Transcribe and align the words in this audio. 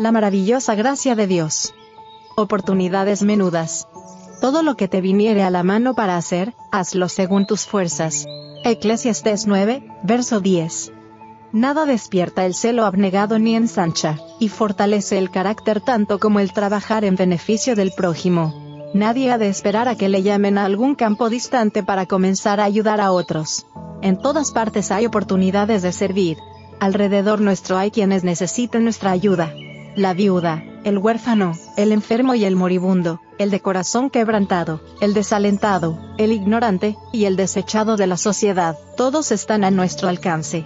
La 0.00 0.12
maravillosa 0.12 0.74
gracia 0.76 1.14
de 1.14 1.26
Dios. 1.26 1.74
Oportunidades 2.34 3.22
menudas. 3.22 3.86
Todo 4.40 4.62
lo 4.62 4.74
que 4.74 4.88
te 4.88 5.02
viniere 5.02 5.42
a 5.42 5.50
la 5.50 5.62
mano 5.62 5.92
para 5.92 6.16
hacer, 6.16 6.54
hazlo 6.72 7.10
según 7.10 7.44
tus 7.44 7.66
fuerzas. 7.66 8.24
Eclesiastes 8.64 9.46
9, 9.46 9.86
verso 10.02 10.40
10. 10.40 10.92
Nada 11.52 11.84
despierta 11.84 12.46
el 12.46 12.54
celo 12.54 12.86
abnegado 12.86 13.38
ni 13.38 13.54
ensancha, 13.54 14.16
y 14.38 14.48
fortalece 14.48 15.18
el 15.18 15.30
carácter 15.30 15.82
tanto 15.82 16.18
como 16.18 16.40
el 16.40 16.54
trabajar 16.54 17.04
en 17.04 17.16
beneficio 17.16 17.76
del 17.76 17.92
prójimo. 17.92 18.54
Nadie 18.94 19.30
ha 19.30 19.36
de 19.36 19.50
esperar 19.50 19.86
a 19.86 19.96
que 19.96 20.08
le 20.08 20.22
llamen 20.22 20.56
a 20.56 20.64
algún 20.64 20.94
campo 20.94 21.28
distante 21.28 21.82
para 21.82 22.06
comenzar 22.06 22.58
a 22.58 22.64
ayudar 22.64 23.02
a 23.02 23.12
otros. 23.12 23.66
En 24.00 24.16
todas 24.16 24.50
partes 24.50 24.92
hay 24.92 25.04
oportunidades 25.04 25.82
de 25.82 25.92
servir. 25.92 26.38
Alrededor 26.80 27.42
nuestro 27.42 27.76
hay 27.76 27.90
quienes 27.90 28.24
necesiten 28.24 28.84
nuestra 28.84 29.10
ayuda. 29.10 29.52
La 30.00 30.14
viuda, 30.14 30.64
el 30.84 30.96
huérfano, 30.96 31.52
el 31.76 31.92
enfermo 31.92 32.34
y 32.34 32.46
el 32.46 32.56
moribundo, 32.56 33.20
el 33.36 33.50
de 33.50 33.60
corazón 33.60 34.08
quebrantado, 34.08 34.80
el 35.02 35.12
desalentado, 35.12 35.98
el 36.16 36.32
ignorante, 36.32 36.96
y 37.12 37.26
el 37.26 37.36
desechado 37.36 37.98
de 37.98 38.06
la 38.06 38.16
sociedad, 38.16 38.78
todos 38.96 39.30
están 39.30 39.62
a 39.62 39.70
nuestro 39.70 40.08
alcance. 40.08 40.64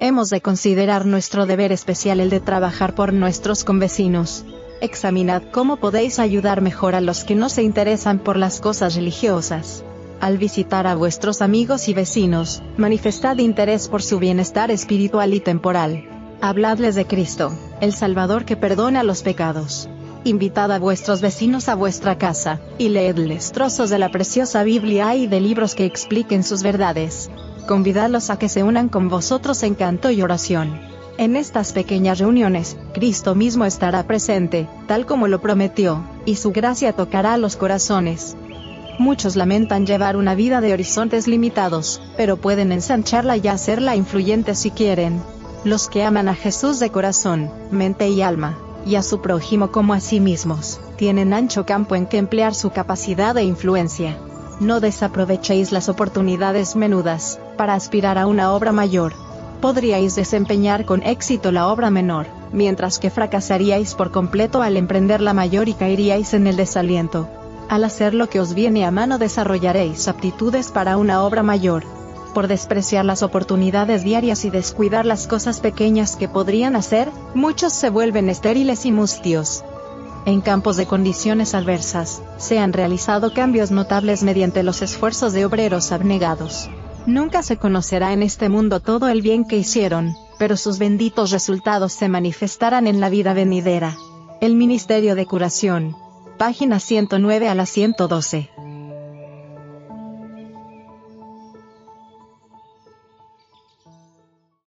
Hemos 0.00 0.30
de 0.30 0.40
considerar 0.40 1.06
nuestro 1.06 1.46
deber 1.46 1.70
especial 1.70 2.18
el 2.18 2.28
de 2.28 2.40
trabajar 2.40 2.96
por 2.96 3.12
nuestros 3.12 3.62
convecinos. 3.62 4.44
Examinad 4.80 5.44
cómo 5.52 5.76
podéis 5.76 6.18
ayudar 6.18 6.60
mejor 6.60 6.96
a 6.96 7.00
los 7.00 7.22
que 7.22 7.36
no 7.36 7.48
se 7.48 7.62
interesan 7.62 8.18
por 8.18 8.36
las 8.36 8.60
cosas 8.60 8.96
religiosas. 8.96 9.84
Al 10.18 10.38
visitar 10.38 10.88
a 10.88 10.96
vuestros 10.96 11.40
amigos 11.40 11.86
y 11.86 11.94
vecinos, 11.94 12.64
manifestad 12.76 13.38
interés 13.38 13.86
por 13.86 14.02
su 14.02 14.18
bienestar 14.18 14.72
espiritual 14.72 15.34
y 15.34 15.38
temporal. 15.38 16.04
Habladles 16.40 16.96
de 16.96 17.06
Cristo, 17.06 17.52
el 17.80 17.92
Salvador 17.92 18.44
que 18.44 18.56
perdona 18.56 19.02
los 19.02 19.22
pecados. 19.22 19.88
Invitad 20.24 20.72
a 20.72 20.78
vuestros 20.78 21.20
vecinos 21.20 21.68
a 21.68 21.74
vuestra 21.74 22.18
casa, 22.18 22.60
y 22.78 22.88
leedles 22.88 23.52
trozos 23.52 23.90
de 23.90 23.98
la 23.98 24.10
preciosa 24.10 24.62
Biblia 24.62 25.14
y 25.14 25.26
de 25.26 25.40
libros 25.40 25.74
que 25.74 25.84
expliquen 25.84 26.42
sus 26.42 26.62
verdades. 26.62 27.30
Convidadlos 27.68 28.30
a 28.30 28.38
que 28.38 28.48
se 28.48 28.62
unan 28.62 28.88
con 28.88 29.08
vosotros 29.08 29.62
en 29.62 29.74
canto 29.74 30.10
y 30.10 30.22
oración. 30.22 30.80
En 31.18 31.36
estas 31.36 31.72
pequeñas 31.72 32.18
reuniones, 32.18 32.76
Cristo 32.92 33.34
mismo 33.34 33.64
estará 33.64 34.06
presente, 34.06 34.68
tal 34.86 35.06
como 35.06 35.28
lo 35.28 35.40
prometió, 35.40 36.04
y 36.24 36.36
su 36.36 36.52
gracia 36.52 36.92
tocará 36.92 37.36
los 37.36 37.56
corazones. 37.56 38.36
Muchos 38.98 39.36
lamentan 39.36 39.86
llevar 39.86 40.16
una 40.16 40.34
vida 40.34 40.60
de 40.60 40.72
horizontes 40.72 41.26
limitados, 41.26 42.00
pero 42.16 42.36
pueden 42.36 42.72
ensancharla 42.72 43.36
y 43.36 43.48
hacerla 43.48 43.94
influyente 43.94 44.54
si 44.54 44.70
quieren. 44.70 45.20
Los 45.64 45.88
que 45.88 46.04
aman 46.04 46.28
a 46.28 46.34
Jesús 46.34 46.78
de 46.78 46.90
corazón, 46.90 47.50
mente 47.70 48.08
y 48.08 48.22
alma, 48.22 48.56
y 48.86 48.94
a 48.94 49.02
su 49.02 49.20
prójimo 49.20 49.72
como 49.72 49.94
a 49.94 50.00
sí 50.00 50.20
mismos, 50.20 50.80
tienen 50.96 51.32
ancho 51.32 51.66
campo 51.66 51.96
en 51.96 52.06
que 52.06 52.18
emplear 52.18 52.54
su 52.54 52.70
capacidad 52.70 53.34
de 53.34 53.42
influencia. 53.42 54.16
No 54.60 54.80
desaprovechéis 54.80 55.72
las 55.72 55.88
oportunidades 55.88 56.76
menudas, 56.76 57.38
para 57.56 57.74
aspirar 57.74 58.16
a 58.16 58.26
una 58.26 58.52
obra 58.52 58.72
mayor. 58.72 59.12
Podríais 59.60 60.14
desempeñar 60.14 60.84
con 60.84 61.02
éxito 61.02 61.50
la 61.50 61.68
obra 61.68 61.90
menor, 61.90 62.26
mientras 62.52 62.98
que 62.98 63.10
fracasaríais 63.10 63.94
por 63.94 64.12
completo 64.12 64.62
al 64.62 64.76
emprender 64.76 65.20
la 65.20 65.34
mayor 65.34 65.68
y 65.68 65.74
caeríais 65.74 66.32
en 66.32 66.46
el 66.46 66.56
desaliento. 66.56 67.28
Al 67.68 67.82
hacer 67.82 68.14
lo 68.14 68.28
que 68.28 68.38
os 68.38 68.54
viene 68.54 68.86
a 68.86 68.90
mano 68.90 69.18
desarrollaréis 69.18 70.06
aptitudes 70.06 70.70
para 70.70 70.96
una 70.96 71.24
obra 71.24 71.42
mayor. 71.42 71.82
Por 72.36 72.48
despreciar 72.48 73.06
las 73.06 73.22
oportunidades 73.22 74.04
diarias 74.04 74.44
y 74.44 74.50
descuidar 74.50 75.06
las 75.06 75.26
cosas 75.26 75.60
pequeñas 75.60 76.16
que 76.16 76.28
podrían 76.28 76.76
hacer, 76.76 77.10
muchos 77.34 77.72
se 77.72 77.88
vuelven 77.88 78.28
estériles 78.28 78.84
y 78.84 78.92
mustios. 78.92 79.64
En 80.26 80.42
campos 80.42 80.76
de 80.76 80.84
condiciones 80.84 81.54
adversas, 81.54 82.20
se 82.36 82.58
han 82.58 82.74
realizado 82.74 83.32
cambios 83.32 83.70
notables 83.70 84.22
mediante 84.22 84.62
los 84.62 84.82
esfuerzos 84.82 85.32
de 85.32 85.46
obreros 85.46 85.92
abnegados. 85.92 86.68
Nunca 87.06 87.42
se 87.42 87.56
conocerá 87.56 88.12
en 88.12 88.22
este 88.22 88.50
mundo 88.50 88.80
todo 88.80 89.08
el 89.08 89.22
bien 89.22 89.46
que 89.46 89.56
hicieron, 89.56 90.14
pero 90.38 90.58
sus 90.58 90.78
benditos 90.78 91.30
resultados 91.30 91.94
se 91.94 92.10
manifestarán 92.10 92.86
en 92.86 93.00
la 93.00 93.08
vida 93.08 93.32
venidera. 93.32 93.96
El 94.42 94.56
Ministerio 94.56 95.14
de 95.14 95.24
Curación. 95.24 95.96
Página 96.36 96.80
109 96.80 97.48
a 97.48 97.54
la 97.54 97.64
112. 97.64 98.50